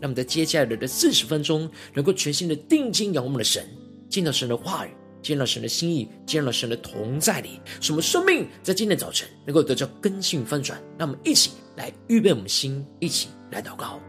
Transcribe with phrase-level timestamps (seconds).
[0.00, 3.66] 让我们在接下来的四十分钟，能够全心的定睛仰望我们的神，
[4.08, 4.90] 见到神的话语，
[5.22, 10.82] 见到神的心意，见到神的同在里，什么生命在今天早晨能够得到根性翻转。
[10.98, 14.00] 让我们一起来预备我们的心，一起来祷告。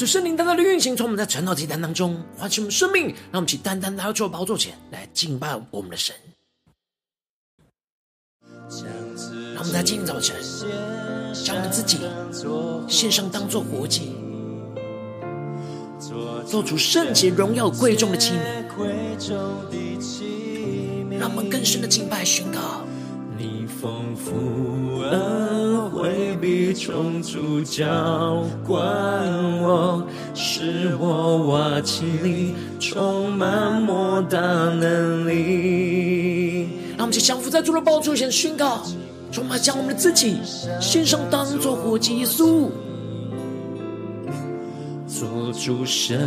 [0.00, 6.16] 主圣灵单单的运行，从我们在晨祷祭坛当中唤醒我们生命，让我们起单单来到主的宝座前来敬拜我们的神。
[9.54, 10.34] 让我们在今天早晨
[11.44, 11.98] 将我们自己
[12.88, 14.14] 献上，当做活祭，
[16.46, 18.32] 做出圣洁、荣耀、贵重的器
[21.10, 22.79] 皿，让我们更深的敬拜宣告。
[23.80, 28.78] 丰富恩惠必充足浇灌
[29.62, 36.68] 我，使我瓦器里充满莫大能力。
[36.98, 38.82] 让我们去降服在主的宝座前宣告，
[39.32, 40.36] 充满将我们的自己
[40.78, 42.68] 献上，当作活祭，耶稣，
[45.08, 46.18] 做主圣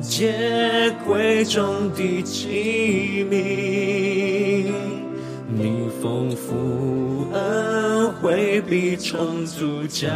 [0.00, 5.03] 洁贵重的器皿。
[5.46, 10.08] 你丰富恩惠必充足浇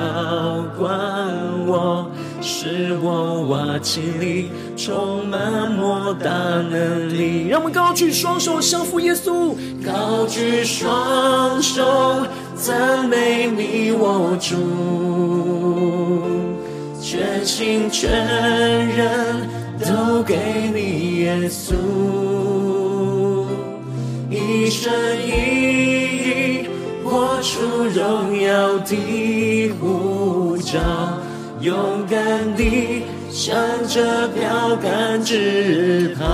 [0.79, 0.89] 灌
[1.67, 7.47] 我，使我瓦器里充满莫大能力。
[7.49, 14.57] 让我们高举双手，降服耶稣，高举双手，赞美你我主，
[17.03, 18.11] 全心全
[18.89, 19.47] 人
[19.81, 20.37] 都给
[20.73, 21.75] 你耶稣。
[24.49, 24.91] 一生
[25.27, 26.69] 一意，
[27.05, 27.61] 活出
[27.95, 30.79] 荣耀的护照，
[31.61, 31.77] 勇
[32.09, 33.55] 敢地向
[33.87, 36.25] 着标杆直跑。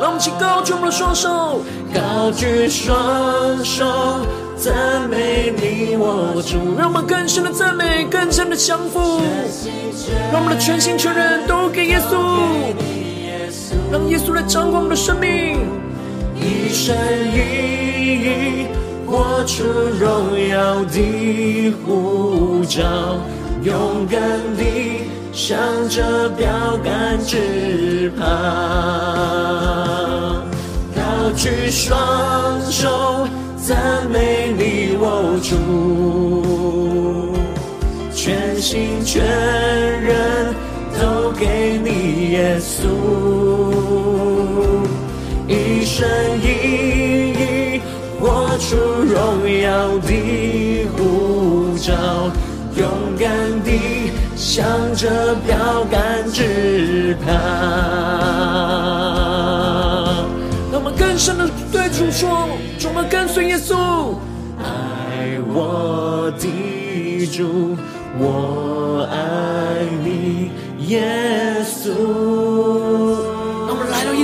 [0.00, 1.60] 让我们一起高举我们的双手，
[1.94, 3.86] 高举双手，
[4.56, 6.76] 赞美你我主。
[6.76, 9.20] 让我们更深的赞美，更深的降服。
[10.32, 12.16] 让我们的全心全人都给耶稣，
[13.92, 15.60] 让耶稣来掌管我们的生命。
[16.40, 16.96] 一生
[17.32, 17.38] 一
[18.22, 18.66] 意，
[19.06, 19.64] 活出
[19.98, 22.82] 荣耀的呼召，
[23.62, 24.20] 勇敢
[24.56, 24.62] 地
[25.32, 25.56] 向
[25.88, 26.46] 着标
[26.84, 28.24] 杆直跑，
[30.94, 31.00] 高
[31.36, 35.56] 举双手赞美你我主，
[38.14, 39.24] 全心全
[40.02, 40.54] 人
[41.00, 43.45] 都给你耶稣。
[46.16, 46.44] 一生一
[47.76, 47.80] 意，
[48.18, 49.14] 活出荣
[49.60, 51.92] 耀的呼召，
[52.74, 53.28] 勇敢
[53.62, 54.64] 地向
[54.94, 57.32] 着标杆直跑。
[60.72, 62.48] 让我们更深的对主说：
[62.78, 64.14] 主，我们跟随耶稣，
[64.58, 67.76] 爱我的主，
[68.18, 70.50] 我爱你，
[70.88, 71.04] 耶
[71.64, 71.92] 稣。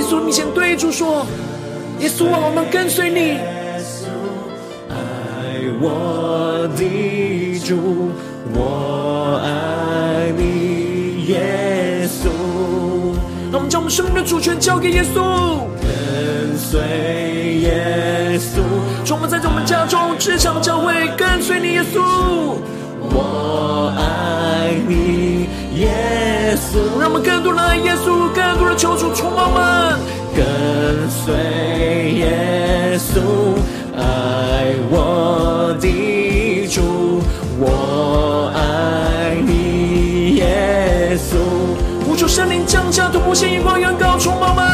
[0.09, 1.25] 主，你先对主说
[2.03, 3.39] ：“耶稣啊，我们跟随你。”
[4.91, 4.95] 爱
[5.79, 8.11] 我的主，
[8.53, 12.27] 我爱你，耶稣
[13.49, 16.81] 让我们将我们生命的主权交给耶稣，跟随
[17.61, 18.59] 耶稣。
[19.07, 22.01] 让我们在这我们家中、职场、教会跟随你，耶稣。
[22.99, 25.47] 我爱你，
[25.79, 26.99] 耶稣。
[26.99, 30.22] 让我们更多的爱耶稣，更多的求主充满我们，跟
[31.25, 31.33] 随
[32.15, 33.21] 耶稣，
[33.95, 37.21] 爱我的主。
[37.57, 41.37] 我爱你，耶稣。
[42.05, 44.65] 呼求圣灵降下突破性眼光，远高充满我们，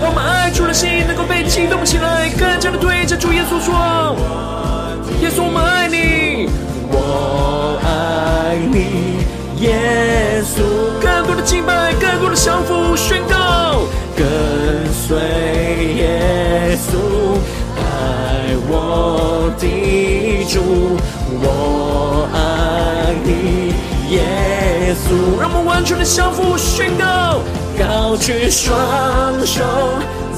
[0.00, 4.16] 我们爱主的心能够被激动起来，更加的对着主耶稣说：
[5.22, 6.48] 耶稣，我们爱你。
[6.90, 9.22] 我爱你，
[9.64, 10.58] 耶稣。
[11.00, 13.86] 更多的敬拜，更多的降服，宣告，
[14.16, 14.26] 跟
[14.92, 15.62] 随
[20.54, 20.60] 主。
[21.42, 22.38] 我爱
[23.24, 23.74] 你，
[24.14, 25.40] 耶稣。
[25.40, 27.40] 让我们完全的降服，宣告，
[27.76, 28.72] 高举双
[29.44, 29.64] 手，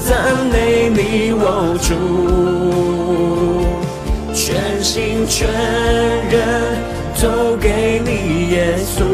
[0.03, 0.17] 赞
[0.51, 1.93] 美你，我主。
[4.33, 5.47] 全心全
[6.31, 6.41] 人
[7.21, 9.05] 都给你，耶稣，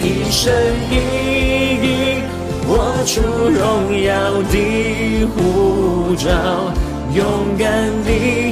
[0.00, 0.54] 一生
[0.92, 0.94] 一
[1.82, 2.22] 意
[2.68, 3.20] 活出
[3.50, 4.12] 荣耀
[4.52, 6.30] 的护照，
[7.14, 7.24] 勇
[7.58, 7.66] 敢
[8.04, 8.43] 地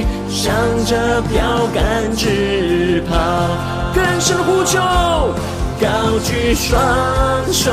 [0.43, 0.53] 向
[0.85, 1.41] 着标
[1.73, 3.15] 杆直跑，
[3.95, 4.77] 更深的呼求，
[5.79, 6.83] 高举双
[7.49, 7.71] 手，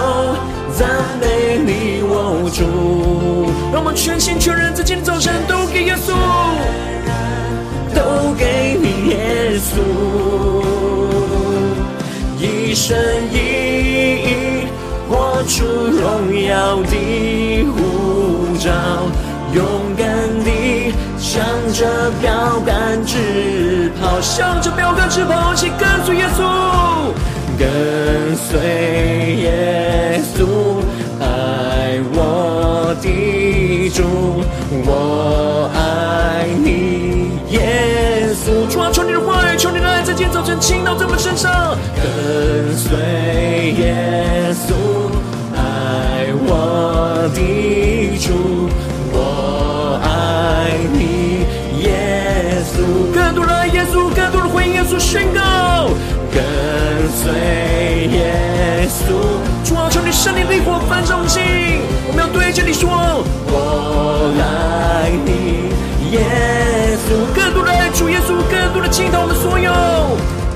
[0.78, 0.88] 赞
[1.20, 3.50] 美你，我主。
[3.72, 6.14] 让我们全心全人在今天早晨都给耶稣，
[7.92, 9.82] 都给你耶稣，
[12.38, 12.96] 一生
[13.32, 13.36] 一
[14.30, 14.68] 意
[15.08, 18.70] 活出荣耀的护照，
[19.54, 19.60] 勇
[19.98, 20.06] 敢
[21.72, 26.42] 着标杆直跑，向着标杆直跑，一起跟随耶稣，
[27.58, 28.58] 跟随
[29.36, 30.46] 耶稣，
[31.20, 34.02] 爱我的主，
[34.84, 38.66] 我爱你，耶稣。
[38.68, 41.76] 主啊，求你的话语，求你的爱，在今天早晨倾倒在我们身上。
[41.96, 44.72] 跟随耶稣，
[60.20, 61.40] 圣灵的火焚烧我们心，
[62.06, 62.90] 我们要对着你说，
[63.46, 65.72] 我爱你，
[66.12, 66.20] 耶
[67.08, 67.24] 稣。
[67.34, 69.72] 更多的爱主耶稣，更多的倾倒我们所有，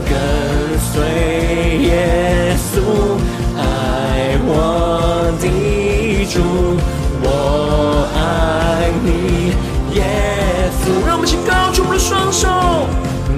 [0.05, 0.12] 跟
[0.93, 1.00] 随
[1.78, 3.16] 耶稣，
[3.56, 5.49] 爱我的
[6.26, 6.43] 主，
[7.22, 9.56] 我爱你，
[9.96, 10.05] 耶
[10.84, 10.93] 稣。
[11.06, 12.46] 让我们高举我们的双手，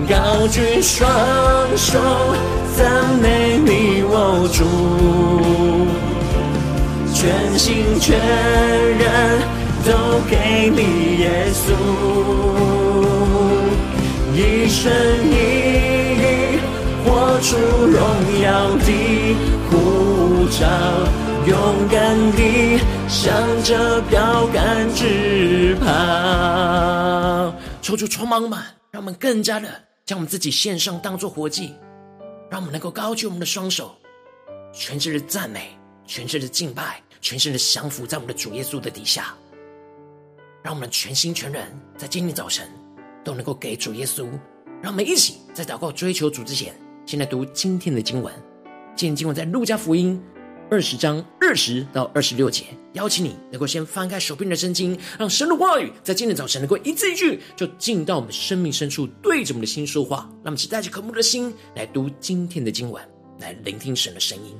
[0.08, 1.08] 高举双
[1.76, 2.00] 手，
[2.76, 4.64] 赞美你，我主，
[7.18, 9.40] 全心全人
[9.86, 11.72] 都给你，耶稣，
[14.34, 14.92] 一生
[15.24, 15.34] 一
[16.20, 16.24] 意
[17.02, 17.98] 活出荣
[18.42, 19.34] 耀的
[19.70, 20.68] 呼召，
[21.46, 22.78] 勇敢地
[23.08, 25.86] 向着标杆直跑。
[27.80, 28.58] 求主充满我们，
[28.90, 29.66] 让我们更加的
[30.04, 31.72] 将我们自己献上，当作活祭，
[32.50, 33.92] 让我们能够高举我们的双手，
[34.70, 35.70] 全身的赞美，
[36.06, 39.34] 全身的敬拜，全身的降服在我们的主耶稣的底下，
[40.62, 42.68] 让我们全心全人在今天早晨
[43.24, 44.28] 都能够给主耶稣。
[44.80, 46.72] 让我们一起在祷告追求主之前，
[47.04, 48.32] 先来读今天的经文。
[48.94, 50.22] 今天经文在路加福音
[50.70, 60.18] 二十章二十到二十六节，邀请你能够先翻开手边的圣经，让神的话语在今天早晨能够一字一句就进到我们生命深处，对着我们的心说话。
[60.44, 63.02] 让我们一起带着渴慕的心来读今天的经文，
[63.40, 64.54] 来聆听神的声音。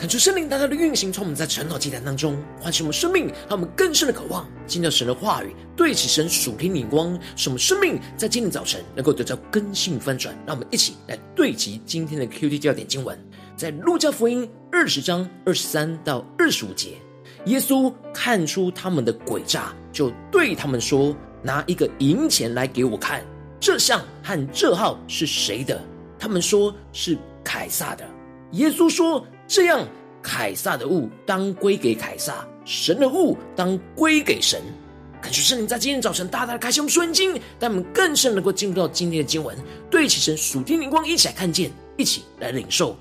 [0.00, 10.34] 看出圣灵大大的运行，从我们在晨祷祭坛当中唤醒我们生命，让我们更深的渴望进到神的话语，对齐神属天灵光，使我们生命在今天早晨能够得到更新翻转。
[10.46, 13.18] 让我们一起来对齐今天的 QT 焦点经文，
[13.58, 16.92] 在路加福音二十章二十三到二十五节，
[17.44, 21.14] 耶稣看出他们的诡诈，就对他们说
[21.44, 23.22] ：“拿一个银钱来给我看，
[23.60, 25.78] 这像和这号是谁的？”
[26.18, 28.08] 他们说是凯撒的。
[28.52, 29.22] 耶稣说。
[29.50, 29.84] 这样，
[30.22, 34.62] 凯撒的物当归给凯撒，神的物当归给神。
[35.20, 39.58] 感谢圣灵在今天早晨大大的开启我们顺经，让我们更深能够进入到今天的经文，
[39.90, 42.96] 对齐神属天灵光，一起来看见，一起来领受。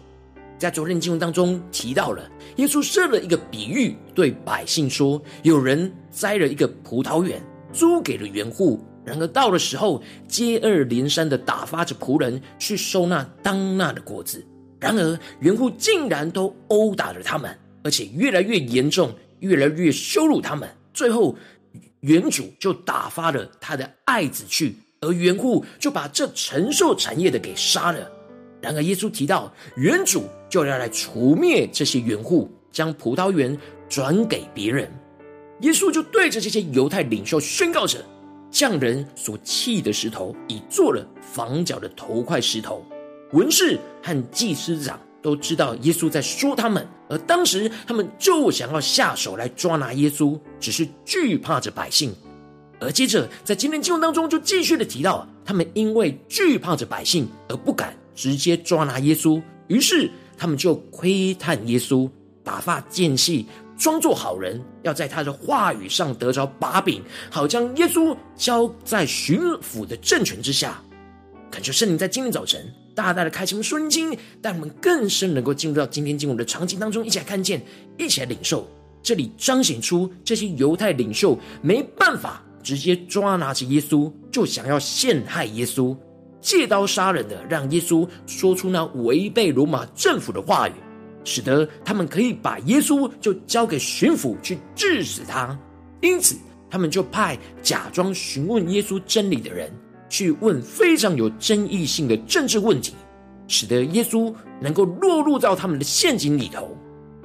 [0.58, 7.40] 在昨天的经文当中提到了，耶稣设了一个比喻，对百姓说：有人栽了一个葡萄园，
[7.72, 14.44] 租给了园户，然而到了时候，接二连三的打发着仆人去收那当纳的果子。
[14.80, 20.70] 然而，园户竟然都殴打了他们，而且越来越严重，越来越羞辱他们。
[20.94, 21.36] 最后，
[22.02, 28.10] 园主就打发了他的爱子去，而园户就把这承受产业的给杀了。
[28.62, 33.58] 然而，耶稣提到，园主就要来除灭这些园户，将葡萄园
[33.90, 34.90] 转给别人。
[35.62, 38.04] 耶稣就对着这些犹太领袖宣告着：
[38.50, 42.86] 匠人所弃的石头，已做了房角的头块石头。
[43.32, 52.12] 文士和祭司长都知道耶稣在说他们，而当时他们就想要下手来抓拿耶稣，只是惧怕着百姓。
[52.80, 62.10] 而接着在今天经文当中就继续的提到，他们因为惧怕着百姓而不敢直接抓拿耶稣，于是他们就窥探耶稣，
[62.44, 63.46] 打发间隙，
[63.78, 70.82] 装作好人，要在他的话语上得着把柄，好将耶稣交在巡抚的政权之下。
[71.52, 77.62] 恳求圣灵在今天早晨大大的开启我们属灵经，带我们更深能够进入到今天经文的场景当中，一起来看见，
[77.98, 78.68] 一起来领受。
[79.02, 85.96] 这里彰显出这些犹太领袖没办法直接抓拿起耶稣，就想要陷害耶稣，
[86.42, 90.74] 借刀杀人的，让耶稣说出那违背罗马政府的话语，
[91.24, 95.58] 使得他们可以把耶稣就交给巡抚去治死他。
[96.02, 96.36] 因此，
[96.70, 99.72] 他们就派假装询问耶稣真理的人。
[100.10, 102.94] 去问非常有争议性的政治问题，
[103.48, 106.76] 使得耶稣能够落入到他们的陷阱里头。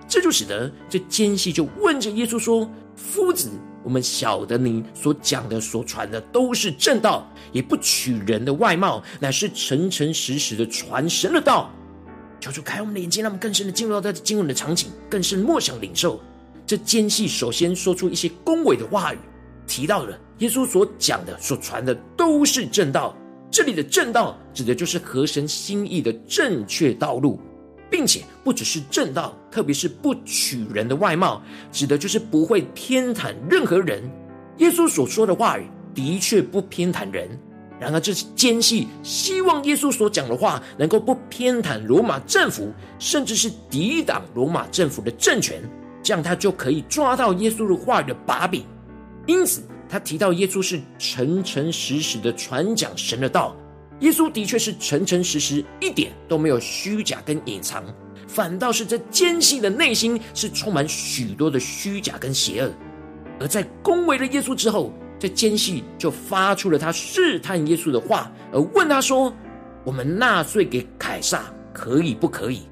[0.06, 3.50] 这就使得这奸细就问着耶稣说：“夫子，
[3.82, 11.70] 我们晓得你所讲的、所传的都是正道，也不取人的外貌，乃是诚诚实实的传神的道。”
[12.38, 16.20] 求主开我们的眼睛，让我们更深的进入到这经文的场景，更深默想领受。
[16.66, 19.18] 这奸细首先说出一些恭维的话语。
[19.66, 23.16] 提到了耶稣所讲的、所传的都是正道。
[23.50, 27.38] 这里的正道指的就是合神心意的正确道路，
[27.88, 34.02] 并且不只是正道，特别是不取人的外貌，指的就是不会偏袒任何人。
[34.58, 37.28] 耶稣所说的话语的确不偏袒人，
[37.78, 45.62] 然而这是奸细希望耶稣所讲的话能够不偏袒罗马政府，甚至是抵挡罗马政府的政权，
[46.02, 48.64] 这样他就可以抓到耶稣的话语的把柄。
[49.26, 53.56] 因此，他提到耶稣是诚诚实实的传讲神的道。
[54.00, 57.84] 耶稣的确是诚诚实实，一点都没有虚假跟隐藏，
[58.26, 62.72] 反倒是这奸细的内心是充满许多的虚假跟邪恶。
[63.40, 69.32] 而在恭维了耶稣之后，这奸细就发出了他试探耶稣的话，而问他说
[69.84, 72.62] ：“我们纳税给凯撒可以不可以？”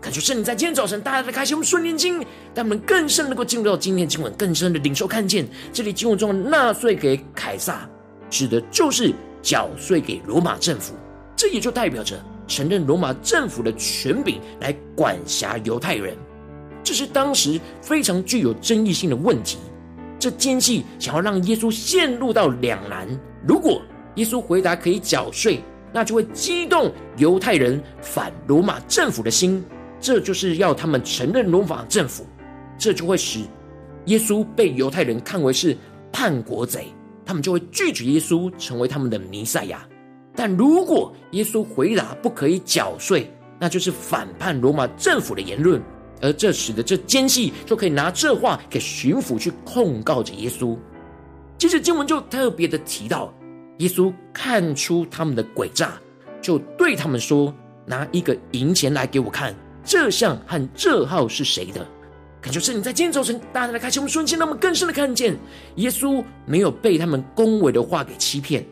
[0.00, 2.24] 感谢圣灵在今天早晨大大的开启我们顺念经，
[2.54, 7.88] 但我们更深能够进入到今天经文，更深的领受看见这里经文中的纳税给凯撒，
[8.30, 9.12] 指的就是
[9.42, 10.94] 缴税给罗马政府，
[11.34, 16.16] 这也就代表着承认罗马政府的权柄来管辖犹太人。
[16.84, 19.58] 这是当时非常具有争议性的问题。
[20.18, 23.08] 这奸细想要让耶稣陷入到两难：
[23.46, 23.82] 如果
[24.14, 25.60] 耶稣回答可以缴税，
[25.92, 29.64] 那就会激动犹太人反罗马政府的心。
[30.06, 32.24] 这就是要他们承认罗马政府，
[32.78, 33.40] 这就会使
[34.04, 35.76] 耶稣被犹太人看为是
[36.12, 36.94] 叛国贼，
[37.24, 39.84] 他们就会拒绝耶稣成为他们的弥赛亚。
[40.32, 45.82] 但如果耶稣回答不可以缴税，那就是反叛罗马政府的言论，
[46.22, 50.78] 而这使得这奸细就可以拿这话给巡抚去控告着耶稣。
[51.58, 53.34] 接着经文就特别的提到，
[53.78, 55.94] 耶稣看出他们的诡诈，
[56.40, 57.52] 就对他们说
[57.84, 59.52] ：“拿一个银钱来给我看。”
[59.86, 61.86] 这像和这号是谁的？
[62.42, 65.36] 感觉是你在今天早晨大大的开启我们瞬间，让我们更深的看见
[65.76, 68.64] 耶稣没有被他们恭维的话给欺骗，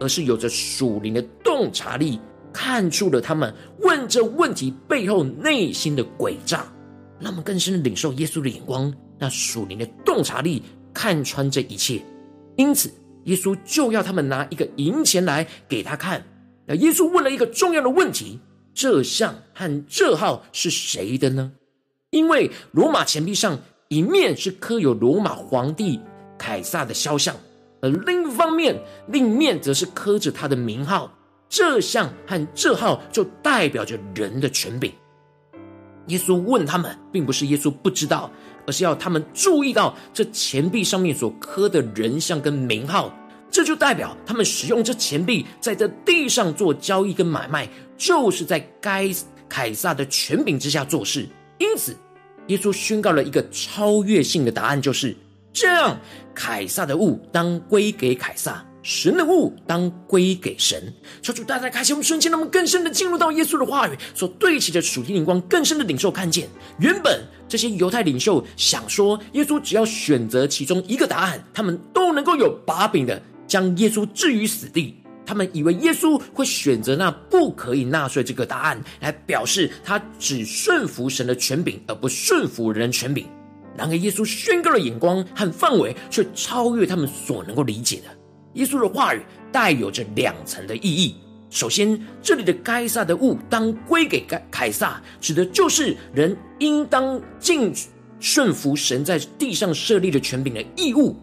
[0.00, 2.20] 而是有着属灵的洞察力，
[2.52, 6.66] 看出了他们问这问题背后内心的诡诈，
[7.18, 10.62] 让我们更深的领受耶稣的眼光，那属灵的洞察力，
[10.92, 12.02] 看穿这一切。
[12.56, 12.92] 因此，
[13.24, 16.22] 耶稣就要他们拿一个银钱来给他看。
[16.66, 18.38] 那耶稣问了一个重要的问题：
[18.74, 21.52] 这像和这号是谁的呢？
[22.10, 26.00] 因为罗马钱币上一面是刻有罗马皇帝
[26.38, 27.34] 凯撒的肖像，
[27.80, 31.12] 而另一方面，另一面则是刻着他的名号。
[31.48, 34.90] 这像和这号就代表着人的权柄。
[36.08, 38.30] 耶稣问他们，并不是耶稣不知道，
[38.66, 43.14] 而是要他们注意到这钱币上面所刻的人像跟名号。
[43.50, 47.68] 这就代表他们使用这钱币在这地上做交易跟买卖，
[48.02, 49.08] 就是在该
[49.48, 51.24] 凯撒的权柄之下做事。
[51.58, 51.96] 因此，
[52.48, 55.16] 耶稣宣告了一个超越性的答案，就是
[55.52, 55.96] 这样：
[56.34, 58.66] 凯撒的物当归给凯撒。
[58.82, 60.92] 神的物当归给神。
[61.22, 66.48] 求主大大开启我们瞬间，让我们更深的进入到耶稣的话语所对齐的属天灵光，更深的领受看见。
[66.80, 74.96] 原本这些犹太领袖想说，耶稣只要选择其中一个答案，他们都能够有把柄的将耶稣置于死地。
[75.24, 83.26] 他们以为耶稣会选择那不可以纳税这个答案，来表示他只顺服神的权柄，而不顺服人的权柄。
[83.76, 88.04] 然而，耶稣宣告的眼光和范围却超越他们所能够理解的。
[88.54, 91.14] 耶稣的话语带有着两层的意义。
[91.48, 97.72] 首先，这里的该撒的物当归给该凯撒，指的就是人应当尽
[98.20, 101.16] 顺服神在地上设立的权柄的义务。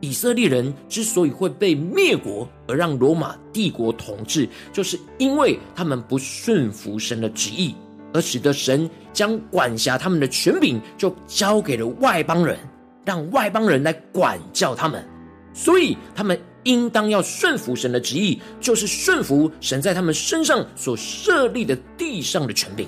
[0.00, 7.74] 以色列人之所以会被灭国而让罗马帝国统治，就是因为他们不顺服神的旨意，
[8.12, 12.58] 而使得神将管辖他们的权柄就交给了外邦人，
[13.04, 15.04] 让外邦人来管教他们。
[15.54, 22.86] 所以，他们应当要顺服神的旨意，就是顺服神在他们身上所设立的地上的权柄，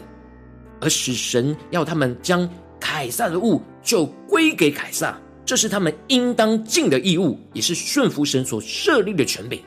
[0.79, 2.47] 而使神要他们将
[2.79, 5.18] 凯撒的物就归给凯撒，
[5.49, 9.63] 这是他们应当尽的义务，也是顺服神所设立的权柄。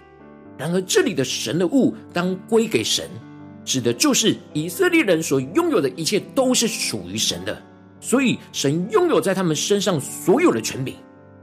[0.56, 3.10] 然而，这里的神的物当归给神，
[3.66, 7.60] 指的就是以色列人所拥有的一切都是属于神的，
[8.00, 10.94] 所以神拥有在他们身上所有的权柄。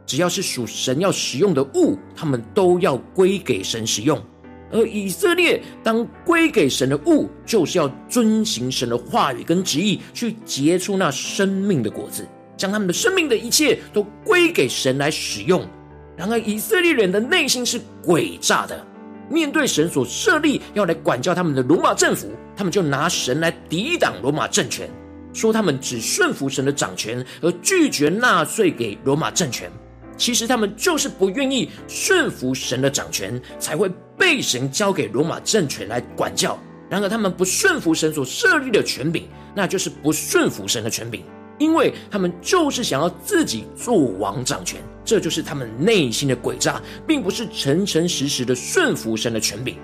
[0.07, 4.22] 只要是属神要使用的物，他们都要归给神使用。
[4.70, 12.24] 而以色列当归给神的物，就是要遵行神的话语跟旨意，去结出那生命的果子，
[12.58, 15.66] 将他们的生命的一切都归给神来使用。
[16.14, 18.84] 然而，以色列人的内心是诡诈的，
[19.30, 24.90] 面对神所设立要来管教他们的罗马政府，他们就拿神来抵挡罗马政权，
[25.32, 29.70] 说他们只顺服神的掌权，而拒绝纳税给罗马政权。
[30.16, 36.58] 其实他们就是不愿意顺服神的掌权，才会被神交给罗马政权来管教。
[36.90, 41.22] 然而他们不顺服神所设立的权柄，那就是不顺服神的权柄，
[41.58, 44.80] 因为他们就是想要自己做王掌权。
[45.04, 49.76] 这就是他们内心的诡诈，并不是诚诚实实的顺服神的权柄。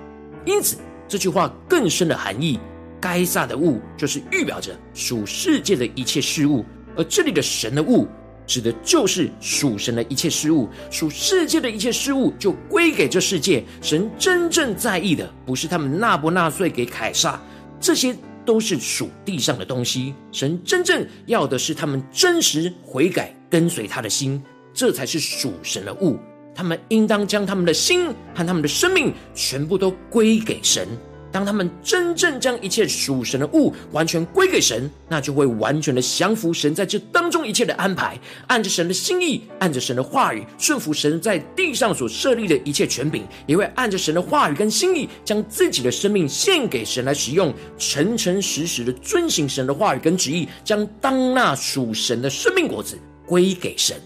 [0.45, 2.59] 因此这句话更深的含义，
[3.01, 6.63] 该撒的物就是预表着属世界的一切事物，
[6.95, 8.07] 而这里的神的物。
[8.47, 13.63] 指的就是属神的一切事物，属世界的一切事物就归给这世界。
[13.81, 17.41] 神真正在意的，不是他们纳不纳税给凯撒，
[17.79, 20.13] 这些都是属地上的东西。
[20.31, 24.41] 神真正要的是他们真实悔改、跟随他的心，
[24.73, 26.19] 这才是属神的物。
[26.53, 30.87] 他们应当将他们的心和他们的生命全部都归给神。
[31.35, 38.17] 当他们真正将一切属神的物完全归给神，那就会完全的降服神在这当中一切的安排，
[38.47, 53.97] 按着神的心意，按着神的话语，顺服神在地上所设立的一切权柄，也会按着神的话语跟心意，将自己的生命献给神来使用，诚诚实实的遵行神的话语跟旨意，将当那属神的生命果子归给神。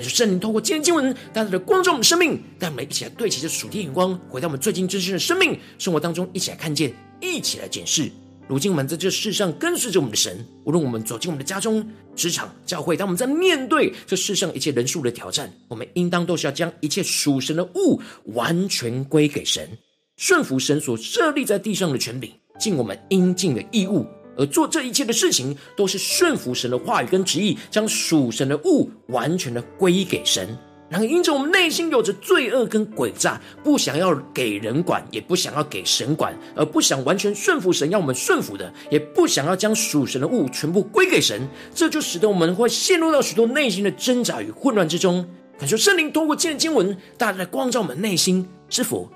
[0.00, 8.10] 感谢圣灵透过今天经文，带来的光照我们生命，带我们一起来对齐这属天眼光，回到我们最近真实的生命生活当中，一起来看见，一起来检视。
[8.48, 11.86] 如今我们在这世上跟随着我们的神，无论我们走进我们的家中、
[12.16, 18.00] 职场、教会，当我们在面对这世上一切人数的挑战，我们应当都是要将一切属神的物
[18.32, 19.68] 完全归给神，
[20.16, 24.06] 顺服神所设立在地上的权柄，尽我们应尽的义务。
[24.40, 30.56] 而做这一切的事情，都是顺服神的话语跟旨意，将属神的物完全的归给神。
[30.88, 45.24] 然而，因着我们内心有着罪恶跟诡诈，不想要给人管，也不想要给神管，而不想完全顺服神要我们顺服的，也不想要将属神的物全部归给神，这就使得我们会陷入到许多内心的挣扎与混乱之中。
[45.58, 49.08] 感受圣灵通过今天经文，大大的光照我们内心，是否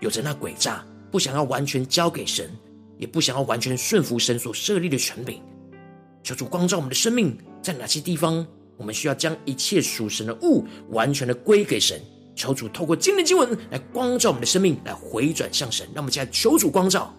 [0.00, 2.50] 有着那诡诈，不想要完全交给神？
[3.02, 5.42] 也不想要完全顺服神所设立的权柄，
[6.22, 12.00] 求主光照我们的生命，在哪些地方我们需要将一切属神的物完全的归给神？
[12.36, 15.84] 求主透过今天经文来光照我们的生命，来回转向神。
[15.92, 17.12] 让我们现在求主光照。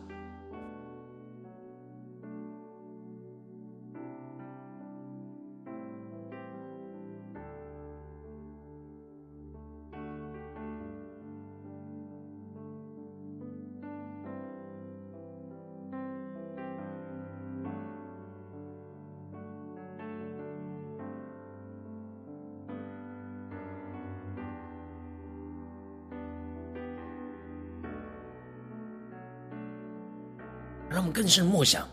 [31.23, 31.87] 更深默想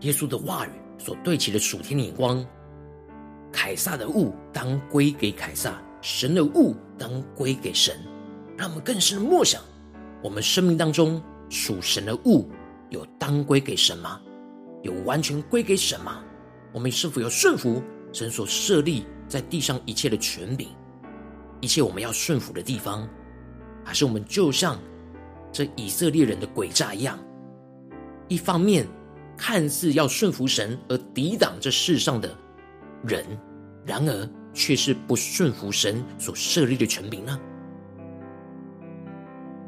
[0.00, 2.42] 耶稣的话语所对齐的属天的眼光。
[3.52, 7.94] 凯撒的物当归给凯撒，神的物当归给神。
[8.56, 9.60] 让我们更深默想，
[10.22, 12.48] 我们生命当中属神的物
[12.88, 14.18] 有当归给神吗？
[14.80, 16.24] 有完全归给神吗？
[16.72, 20.66] 我们是否有顺服神所设立在地上一切的权柄，
[21.60, 23.06] 一切我们要顺服的地方，
[23.84, 24.80] 还是我们就像
[25.52, 27.18] 这以色列人的诡诈一样？
[28.32, 28.86] 一方面
[29.36, 32.34] 看似要顺服神而抵挡这世上的
[33.06, 33.22] 人，
[33.84, 37.38] 然而却是不顺服神所设立的权柄呢？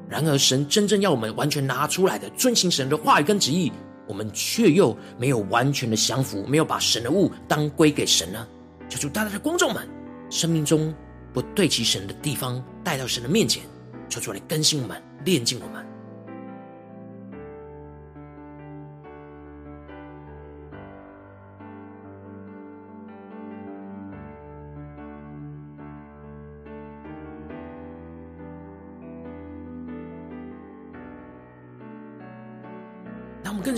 [0.08, 3.70] 然而神真正要我们完全拿出来的，遵行神的话语跟旨意，
[4.06, 8.46] 我们却又没有完全的降服，没有把神的物当归给神呢？
[8.88, 9.86] 求主大大的观众们，
[10.30, 10.94] 生命中
[11.32, 13.62] 不对齐神的地方带到神的面前，
[14.08, 15.83] 求主来更新我们，炼净我们。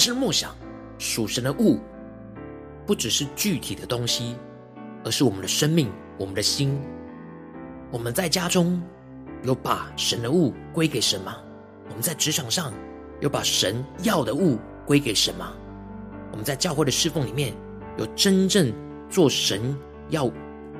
[0.06, 0.54] 让我们更深默想，
[0.98, 1.80] 属神的物
[2.86, 4.36] 不只是具体的东西，
[5.04, 6.80] 而是我们的生命、我们的心。
[7.90, 8.80] 我们在家中
[9.42, 11.36] 有把神的物归给神吗？
[11.88, 12.72] 我们在职场上
[13.20, 15.52] 有把神要的物归给神吗？
[16.30, 17.52] 我们在教会的侍奉里面
[17.98, 18.72] 有真正
[19.10, 19.76] 做神
[20.10, 20.30] 要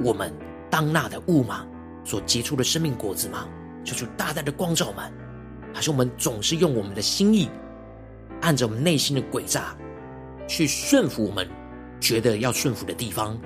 [0.03, 0.33] 我们
[0.71, 1.67] 当纳的物吗？
[2.05, 3.49] 所结出的生命果子吗？
[3.85, 5.13] 求主大大的光照们，
[5.73, 7.49] 还是我们总是用我们的心意？
[8.47, 9.77] 按着我们内心的诡诈
[10.47, 11.49] 去顺服我们
[12.01, 13.37] 觉得要顺服的地方，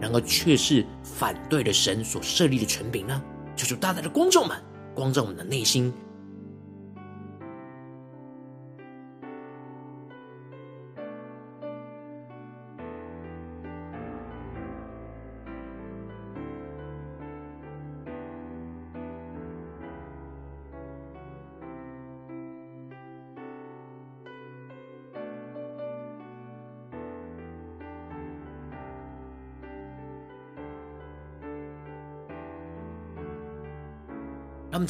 [0.00, 3.22] 然而却是反对了神所设立的权柄呢？
[3.54, 4.60] 求主大大的光照们，
[4.92, 5.92] 光照我们的内心。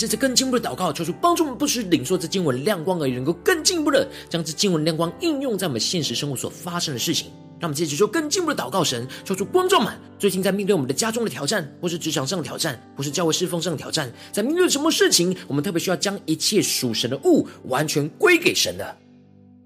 [0.01, 7.27] 这次更进一步的祷告，求主帮助我们，不是领受这经文亮光而已，能够更进一步的将这经文亮光应用在我们现实生活所发生的事情。
[7.61, 18.97] 让我们接着说更进一步的祷告神，求主光照们，最近在面对我们的家中的挑战，或是职场上的挑战，或是教会侍奉上的挑战，在面对什么事情，我们特别需要将一切属神的物完全归给神的。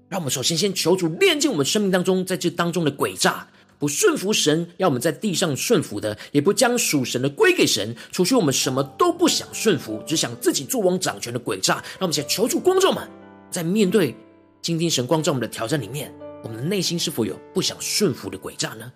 [0.09, 3.47] 让我们首先先求主炼净我们生命当中在这当中的诡诈。
[3.77, 11.75] 不顺服神，要我们在地上顺服的，也不将属神的归给神，除去我们什么都不想顺服，只想自己作王掌权的诡诈。
[11.75, 13.07] 让我们先求助光照们，
[13.51, 14.15] 在面对
[14.61, 18.91] 今天神光照我们的挑战里面，我们的内心是否有不想顺服的诡诈呢？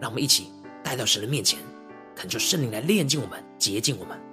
[0.00, 0.46] 让我们一起
[0.82, 1.58] 带到神的面前，
[2.14, 4.31] 恳求圣灵来炼净我们，洁净我们。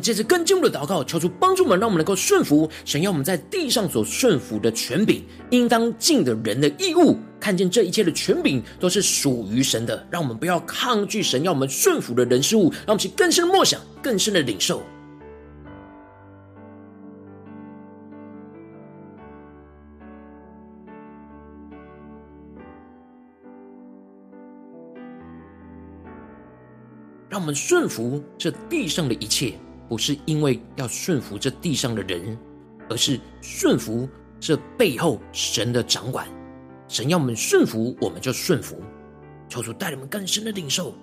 [0.00, 7.16] 借着更进一步的祷告，求出帮助我们，让我们能够顺服，想要我们在地上所顺服的权柄，应当尽的人的义务。
[7.38, 14.82] 看见这一切的权柄都是属于神的，让我们不要抗拒神要我们顺服的人事物，让我们去更深的默想，更深的领受，
[27.28, 29.52] 让我们顺服这地上的一切。
[29.88, 32.36] 不是因为要顺服这地上的人，
[32.88, 34.08] 而是顺服
[34.40, 36.26] 这背后神的掌管。
[36.88, 38.80] 神要我们顺服，我们就顺服。
[39.48, 40.94] 求主带领我们更深的领受。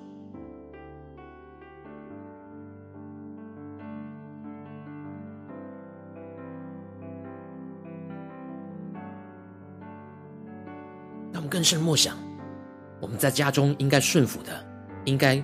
[11.32, 12.18] 让我们更深默想，
[13.02, 14.66] 我们在家中应该顺服的，
[15.06, 15.44] 应该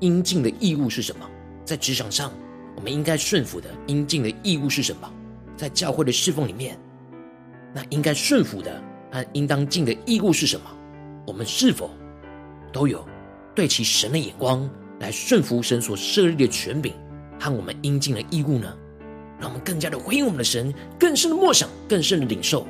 [0.00, 1.28] 应尽的义务是什么？
[1.66, 2.32] 在职场上，
[2.76, 5.12] 我们应该顺服的、应尽的义务是什么？
[5.56, 6.78] 在教会的侍奉里面，
[7.74, 10.64] 那应该顺服的和应当尽的义务是什么？
[11.26, 11.90] 我们是否
[12.72, 13.04] 都有
[13.52, 16.94] 对其神的眼光来顺服神所设立的权柄
[17.40, 18.72] 和我们应尽的义务呢？
[19.40, 22.64] 让我们更加的回应我们的神，更深的默想，更深的领受。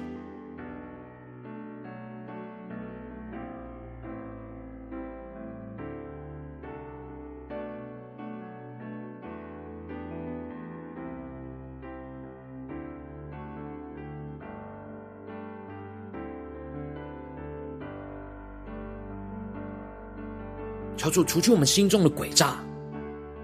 [21.16, 22.62] 主除去我们心中的诡诈。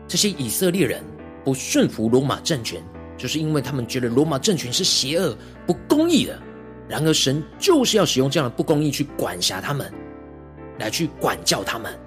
[0.07, 1.03] 这些以色列人
[1.43, 2.83] 不顺服罗马政权，
[3.17, 5.35] 就是因为他们觉得罗马政权是邪恶、
[5.67, 6.39] 不公义的。
[6.87, 9.91] 然而，神就是要使用这样的不公义去管辖他们，
[10.79, 11.99] 来去管教他们。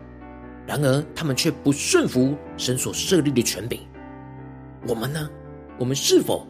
[0.68, 3.80] 然而，他们却不顺服神所设立的权柄。
[4.88, 5.28] 我们呢？
[5.80, 6.46] 我们是否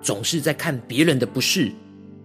[0.00, 1.70] 总是在看别人的不是？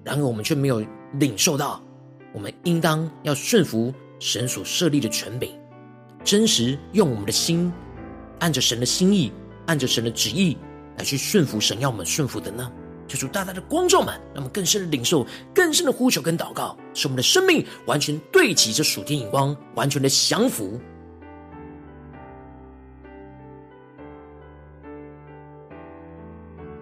[0.05, 0.81] 然而，我们却没有
[1.15, 1.83] 领受到，
[2.31, 5.51] 我们应当要顺服神所设立的权柄。
[6.23, 7.71] 真实用我们的心，
[8.39, 9.31] 按着神的心意，
[9.65, 10.57] 按着神的旨意
[10.97, 12.71] 来去顺服神要我们顺服的呢？
[13.07, 20.79] 求主大大的光照们，让我们更深的领受，更深的呼求跟祷告，使我们的生命完全对齐这属天眼光，完全的降服。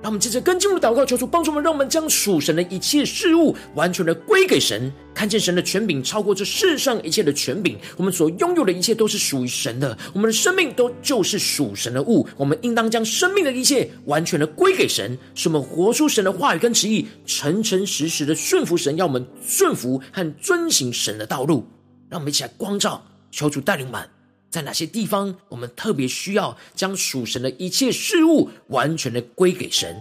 [0.08, 7.78] 让我们接着更进入祷告，求主帮助我们，让我们将属神的一切事物完全的归给神，看见神的权柄超过这世上一切的权柄。
[7.98, 12.26] 我们所拥有的一切都是属于神的，我们的生命都就是属神的物。
[12.38, 21.68] 我们应当将生命的一切完全的归给神，使我们活出神的话语跟旨意，诚诚实实的顺服神，要我们顺服和遵行神的道路。
[22.08, 24.17] 让我们一起来光照，求主带领们。
[24.58, 29.96] 在哪些地方，我们特别需要将属神的一切事物完全的归给神？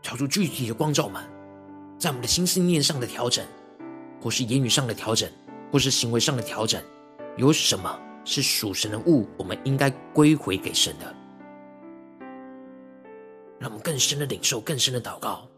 [0.00, 1.20] 找出具体的光照们，
[1.98, 3.44] 在我们的心思念上的调整，
[4.22, 5.28] 或是言语上的调整，
[5.72, 6.80] 或是行为上的调整，
[7.36, 11.25] 有什么是属神的物，我们应该归回给神的？
[13.58, 15.48] 让我们更深的领受，更深的祷告。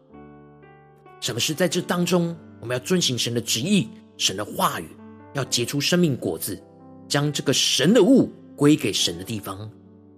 [1.19, 4.89] 什么是在这当中，我们要遵行神的旨意、神的话语，
[5.33, 6.61] 要结出生命果子，
[7.07, 9.69] 将这个神的物归给神的地方，让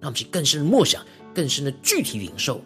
[0.01, 2.61] 我们去更深的默想，更深的具体领受。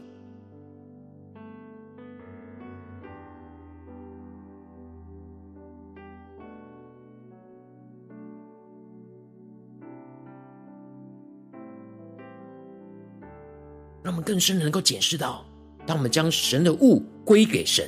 [14.25, 15.45] 更深的能够检视到，
[15.85, 17.87] 当我们将神的物归给神，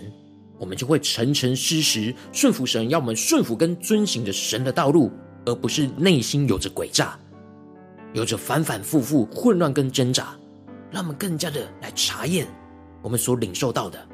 [0.59, 5.11] 我们就会诚诚实实顺服神，要我们顺服跟遵行着神的道路，
[5.45, 7.17] 而不是内心有着诡诈，
[8.13, 10.35] 有着反反复复混乱跟挣扎。
[10.89, 12.47] 让我们更加的来查验
[13.01, 14.07] 我们所领受到的。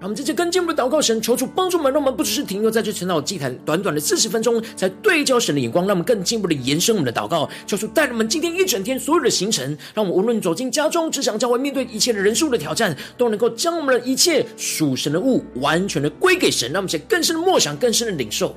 [0.00, 18.56] 让我们这次更进一步的祷告，神求主帮助我们，让我们不只是停留在这成长祭坛短短的四十分钟，才对焦神的眼光，让我们更进一步的延伸我们的祷告，求主带领我们今天一整天所有的行程，让我们无论走进家中、职场、教会，面对一切的人数的挑战，都能够将我们的一切属神的物完全的归给神，让我们且更深的默想、更深的领受。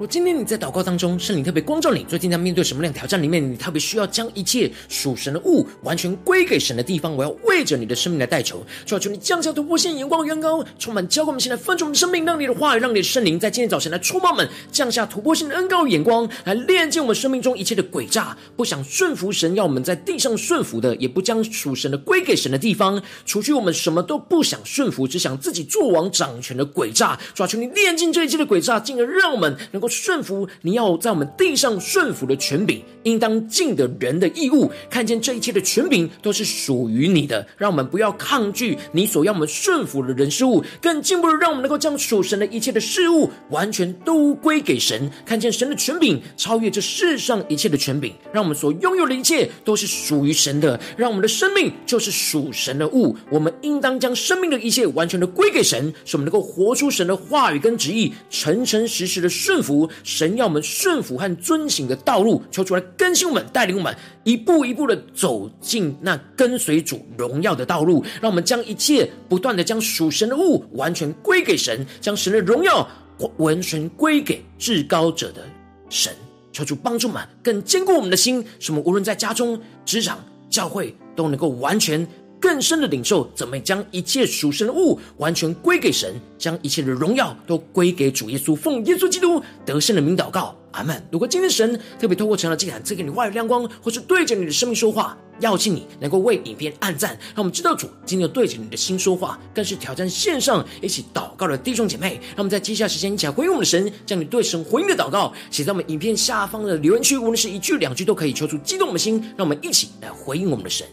[0.00, 29.89] 若今天你在祷告当中，圣灵特别光照你，最近在面对什么样的挑战里面，你特别需要将一切属神的物完全归给神的地方，我要为着你的生命来代求，求求你降下突破性眼光，远高，充满交给我们现在分盛我们生命，让你的话语，让你的圣灵在今天早晨来触摸我们，降下突破性的恩膏与眼光，来炼净我们生命中一切的诡诈，不想顺服神要我们在地上顺服的，也不将属神的归给神的地方，除去我们什么都不想顺服，只想自己做王掌权的诡诈，求求你炼净这一切的诡诈，进而让我们能够。
[29.90, 59.79] 顺服你要在我们地上顺服的权柄，应当尽的人的义务，看见这一切的权柄都是属于你的，让我们不要抗拒你所要我们顺服的人事物，更进一步的让我们能够将属神的一切的事物完全都归给神，看见神的权柄超越这世上一切的权柄，让我们所拥有的一切都是属于神的，让我们的生命就是属神的物，我们应当将生命的一切完全的归给神，使我们能够活出神的话语跟旨意，诚诚实实的顺服。
[60.02, 68.04] 神要我们顺服和遵行的道路，求主来更新我们，带领我们一步一步的走进那跟随主荣耀的道路。
[68.20, 72.88] 让我们将一切不断的将属神的物完全归给神，将神的荣耀
[73.36, 75.42] 完全归给至高者的
[75.88, 76.12] 神。
[76.52, 80.18] 求主帮助我们更坚固我们的心，使我们无论在家中、职场、
[80.48, 82.06] 教会，都能够完全。
[82.40, 91.00] 更深的领受，怎么将一切属神的物完全归给神，将一切的荣耀都归给主耶稣，奉耶稣基督得胜的名祷告，阿门。
[91.12, 102.18] 如果今天神特别透过成了祭坛赐给你话语亮光，或是对着你的生命说话，邀请你能够为影片按赞，让我们知道主今天对着你的心说话，更是挑战线上一起祷告的弟兄姐妹。
[102.30, 110.86] 让我们在接下来时间一起来回应我们的神，将你对神回应的祷告写在我们影片下方的留言区，无论是一句两句都可以，求主激动我们的心，让我们一起来回应我们的神。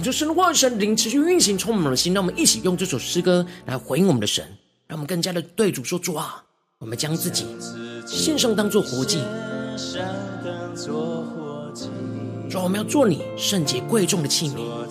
[0.00, 2.14] 恳求神话、神灵持续运行，充满我们的心。
[2.14, 4.42] 让我们一起用这首诗歌来回应我们的神，
[4.86, 6.42] 让我们更加的对主说：“主啊，
[6.78, 7.44] 我们将自己
[8.06, 9.18] 献上，当做活祭。
[12.48, 14.54] 主啊，我们要做你圣洁贵重的器皿。
[14.56, 14.86] 我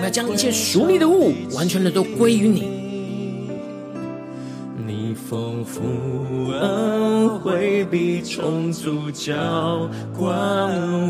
[0.00, 2.74] 们要将一切属你的物，完全的都归于你。”
[5.28, 5.82] 丰富
[6.52, 9.34] 恩惠必充足浇
[10.16, 10.30] 灌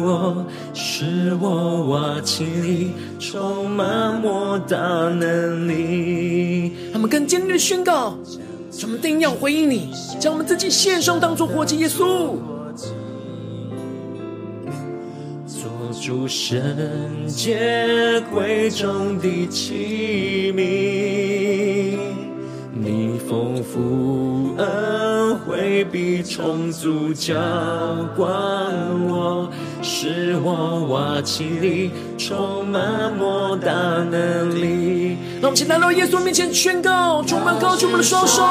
[0.01, 0.43] 我，
[0.73, 6.73] 使我瓦器里充满莫大能力。
[6.95, 8.17] 他们更坚定的宣告：
[8.83, 11.77] 我们定要回应你，将我们自己献上，当作活祭。
[11.81, 12.37] 耶稣，
[15.47, 15.69] 做
[16.01, 16.59] 主圣
[17.27, 21.86] 洁贵重的器皿。
[22.87, 27.34] 你丰富恩惠必充足浇
[28.16, 28.28] 灌
[29.09, 29.51] 我，
[29.82, 35.16] 使我瓦器里充满莫大能力。
[35.41, 38.45] 让我们请来到耶稣面前宣告，充满高举我们的双手，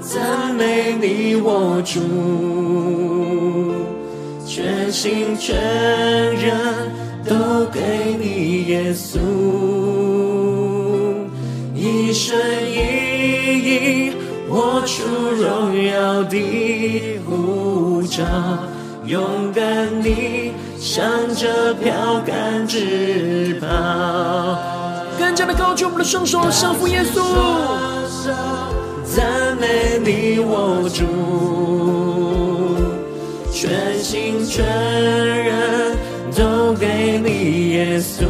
[0.00, 2.00] 赞美你我主，
[4.44, 5.54] 全心全
[6.34, 6.90] 人
[7.24, 9.20] 都给你耶稣。
[11.82, 12.36] 一生
[12.70, 12.79] 一
[14.90, 18.24] 出荣耀的护照，
[19.06, 21.04] 勇敢地向
[21.36, 23.68] 着标杆直跑。
[25.16, 27.22] 更加的高举我们的双手，降服耶稣，
[29.04, 31.04] 赞美你我主，
[33.52, 34.66] 全心全
[35.44, 35.96] 人
[36.36, 38.24] 都给你耶稣。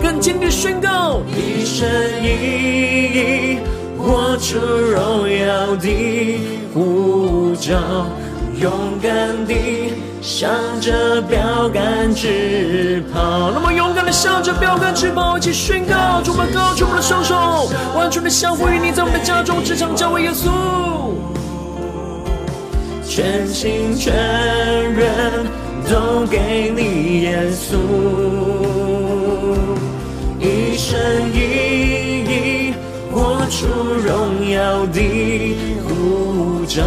[0.00, 1.88] 更坚定宣告，一生
[2.22, 2.83] 一，
[4.44, 5.88] 出荣耀的
[6.74, 7.72] 呼召，
[8.60, 8.70] 勇
[9.02, 9.10] 敢
[9.46, 9.54] 地
[10.20, 10.50] 向
[10.82, 13.50] 着标杆直跑。
[13.52, 20.50] 那么勇敢地向着标杆直跑，一起宣告，主们高举我们的双手，完全的降服于你，在我们的家中、职场、教会，耶稣，
[23.02, 24.12] 全心全
[24.92, 25.46] 人
[25.88, 27.78] 都给你，耶稣。
[30.38, 31.00] 一生
[31.32, 31.38] 一，
[33.54, 33.68] 出
[34.04, 35.00] 荣耀的
[36.66, 36.82] 召，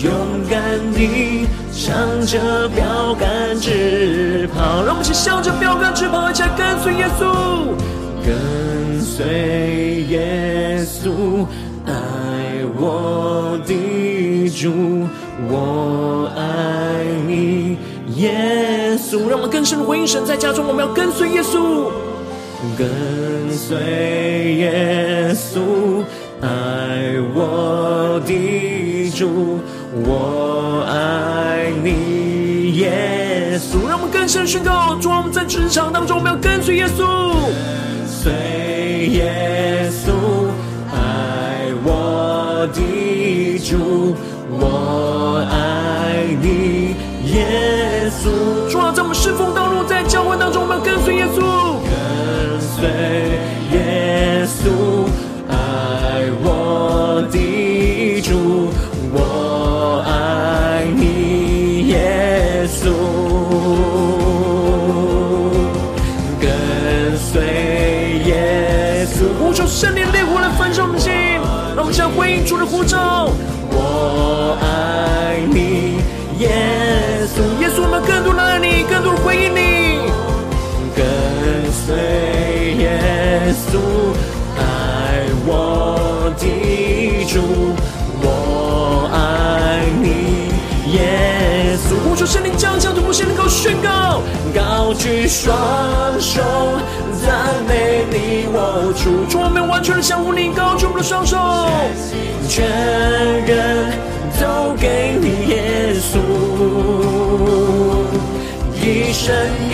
[0.00, 0.12] 勇
[0.48, 4.84] 敢地向着标杆直跑。
[4.84, 7.74] 让我们一起向着标杆直跑，一起来跟随耶稣，
[8.24, 11.44] 跟随耶稣，
[11.84, 11.92] 爱
[12.78, 15.08] 我的主，
[15.48, 17.76] 我爱你，
[18.14, 19.28] 耶稣。
[19.28, 21.90] 让我们更深的回应神，在家中我们要跟随耶稣。
[22.76, 26.04] 跟随耶稣，
[26.40, 26.48] 爱
[27.34, 29.58] 我的主，
[29.92, 33.88] 我爱你，耶稣。
[33.88, 37.02] 让我们更深宣告，主，我们在职场当中，我们要跟随耶稣，
[72.82, 73.49] 回应
[94.54, 95.50] 高举双
[96.20, 96.40] 手
[97.24, 99.24] 赞美你，我主。
[99.30, 101.36] 主，我们完全的降服你，高举我的双手，
[102.48, 102.66] 全
[103.46, 103.92] 人
[104.40, 106.18] 都给你，耶稣，
[108.74, 109.34] 一生
[109.70, 109.72] 一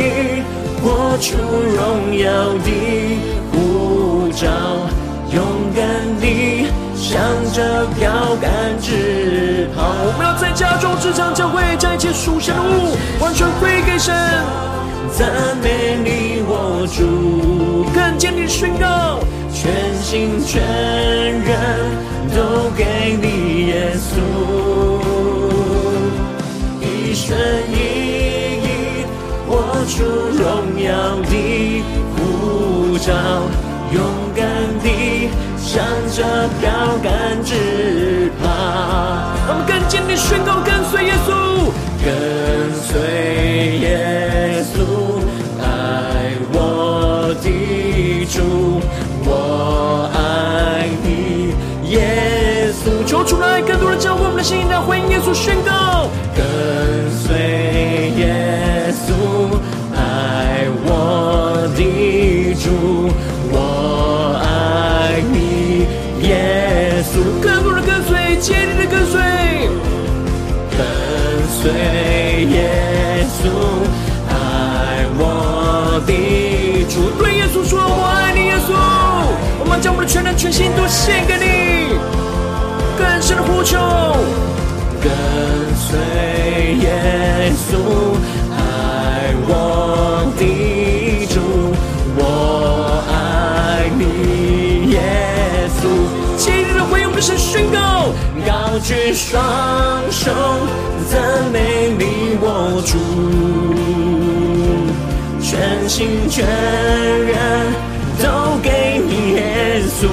[0.00, 0.42] 意。
[0.82, 2.70] 活出荣耀的
[3.50, 4.85] 护照，
[7.56, 9.88] 着标杆直跑。
[10.04, 14.14] 我们要在家中、职场、教会，将一切属神的物完全归给神。
[15.16, 15.26] 赞
[15.62, 19.20] 美你，我主，更坚定宣告，
[19.54, 21.56] 全心全人
[22.36, 24.20] 都给你，耶稣，
[26.82, 27.34] 一生
[27.72, 27.74] 一
[28.60, 28.68] 意
[29.48, 29.56] 活
[29.88, 30.04] 出。
[30.36, 30.44] 荣
[30.78, 30.92] 耀
[31.24, 31.82] 的
[32.12, 33.14] 呼召，
[33.94, 33.96] 永
[35.76, 36.70] 向着标
[37.02, 38.48] 杆直跑。
[39.46, 41.28] 我们更坚定宣告，跟随耶稣，
[42.02, 42.08] 跟
[42.80, 44.74] 随耶稣，
[45.60, 48.80] 爱我的主，
[49.26, 51.52] 我爱你，
[51.90, 53.04] 耶稣。
[53.04, 56.42] 求主来更多的教会我们的心，来回应耶稣宣告，跟
[57.10, 57.75] 随
[71.66, 73.50] 随耶稣，
[74.28, 77.10] 爱我的主。
[77.18, 78.70] 对耶稣说：“我爱你，耶稣。”
[79.58, 81.98] 我们将我们的全人全心都献给你，
[82.96, 83.80] 更深的呼求，
[85.02, 85.10] 跟
[85.74, 85.98] 随
[86.84, 88.14] 耶稣，
[88.54, 90.76] 爱我的。
[97.18, 98.05] 是宣告，
[98.46, 99.42] 高举双
[100.08, 100.30] 手
[101.10, 102.96] 赞美你，我主，
[105.42, 107.34] 全心全人
[108.22, 110.06] 都给你，耶稣，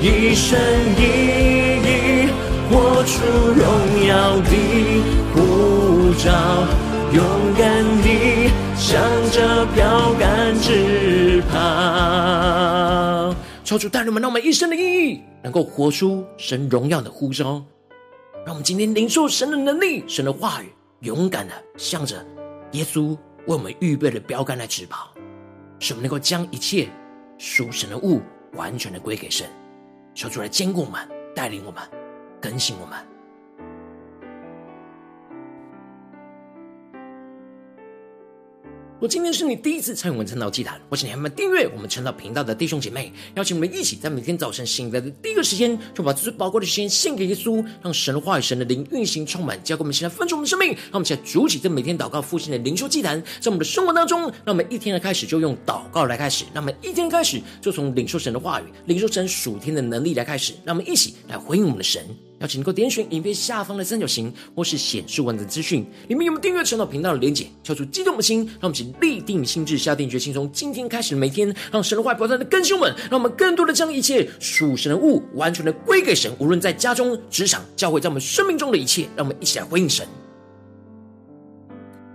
[0.00, 0.58] 一生
[0.96, 1.00] 一
[1.86, 1.88] 意
[2.68, 3.14] 活出
[3.54, 3.62] 荣
[4.08, 4.10] 耀
[4.40, 4.50] 的
[5.32, 6.26] 护照，
[7.12, 7.22] 勇
[7.56, 7.62] 敢
[8.02, 9.00] 地向
[9.30, 10.66] 着标杆直
[13.68, 17.62] 求主带领我们，让我们一生的意义能够活出神荣耀的呼召。
[18.46, 22.24] 让我们今天领受神的能力、神的话语，勇敢的向着
[22.72, 23.10] 耶稣
[23.46, 25.12] 为我们预备的标杆来直跑，
[25.80, 26.88] 使我们能够将一切
[27.36, 28.22] 属神的物
[28.54, 29.46] 完全的归给神。
[30.14, 31.82] 求主来坚固我们、带领我们、
[32.40, 32.98] 更新我们。
[39.00, 50.70] 我今天是你第一次参与我们晨祷祭坛，或是你还没订阅我们晨祷频道的弟兄姐妹，邀请我们一起在每天早晨醒来的第一个时间，就把最宝贵的时间献给耶稣，让神的话语、神的灵运行充满，交给我们现在分盛我们的生命。
[50.70, 62.04] 让我们现在主起这每天祷告复兴的灵修祭坛，在我们的生活当中，让我们一天的开始就用祷告来开始，让我们一天开始就从领受神的话语、领受神属天的能力来开始，让我们一起来回应我们的神。
[62.40, 80.06] 邀请你能够点选影片下方的三角形，或是显示文字资讯里面有没有订阅陈老频道的连结，敲出激动的心，让我们请立定心智，下定决心，从今天开始的每天，让神的话不断的更新我们，让我们更多的将一切属神的物完全的归给神，无论在家中、职场、教会，在我们生命中的一切，让我们一起来回应神。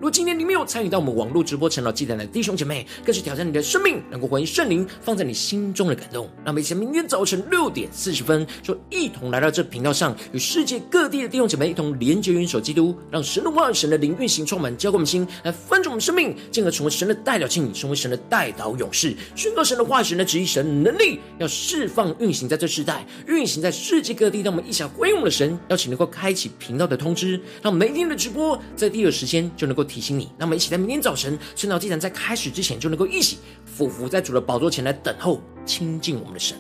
[0.04, 2.26] 如果今天你没有参与到我们网络直播成老祭坛的。
[2.26, 3.64] 弟兄姐妹，更是挑战你的。
[3.64, 5.96] 生命，能够回应圣灵放在你心中的。
[5.96, 6.30] 感动。
[6.44, 11.30] 那么，一起明天早晨六点四十分，就一同来到这频道上，与世界各地的。
[11.30, 13.50] 弟兄姐妹一同连接、元首基督，让神的。
[13.50, 13.96] 话、神的。
[13.96, 17.16] 灵运行充满，浇灌我们心，来翻转我们生命，进而成为神的。
[17.16, 18.18] 代表器皿，成为神的。
[18.18, 19.86] 代祷勇士，宣告神的。
[19.86, 20.26] 话语、神的。
[20.26, 20.92] 旨意、神的。
[20.92, 24.42] 能力，要释放运行在这世代，运行在世界各地。
[24.42, 25.32] 让我们一起回应我们的。
[25.32, 26.98] 神，邀请能够开启频道的。
[26.98, 28.14] 通知，让每天的。
[28.14, 36.58] 直播在第二时间就能够提醒你，那么一起在明天早晨，晨祷祭坛在开始之前，就能够一起俯伏在主的宝座前来等候亲近我们的神。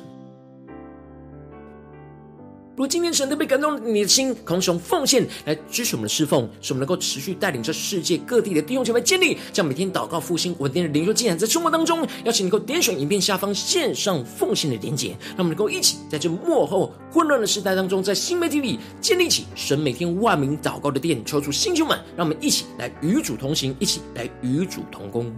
[2.75, 12.01] 如果今天神特别感动你的心，可能使用奉献来支持我们的侍奉，使我们能够持续带领着世界各地的弟兄姐妹建立，将每天祷告复兴稳定的灵修进展在生活当中。
[12.23, 25.31] 邀请你能够点选影片下方线上奉献的连结，让我们能够一起在这幕后混乱的时代当中，在新媒体里建立起神每天万名祷告的殿，抽出星球们，让我们一起来与主同行，一起来与主同工。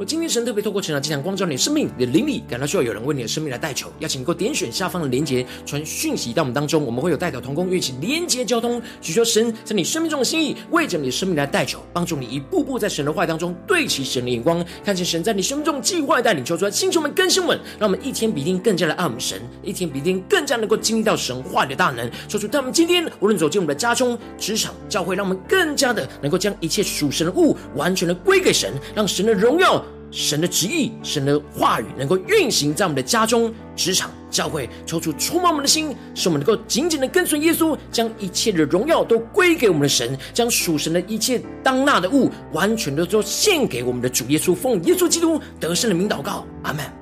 [0.00, 29.84] 我今天神特别透过晨祷祭坛光照你的生命，你的灵里感到需要有人为你的生命来代求，邀请你能够点选下方的连结，传讯息到我们当中，我们会有代表同工，一起连结交通，许求神在你生命中的心意，为着你的生命来代求，帮助你一步步在神的话当中对齐神的眼光，看见神在你生命中计划带领求出来，星球们更新稳，让我们一天比一天更加的爱我们神，一天比一天更加能够经历到神话的大能，说出他们今天无论走进我们的家中、职场、教会，让我们更加的能够将一切属神的物完全的归给神，让神的荣耀。
[30.10, 46.99] 神的旨意，神的话语能够运行在我们的家中、职场、教会，抽出充满我们的心，使我们能够紧紧的跟随耶稣，将一切的荣耀都归给我们的神，将属神的一切当纳的物，完全的都献给我们的主耶稣，奉耶稣基督得胜的名祷告，阿门。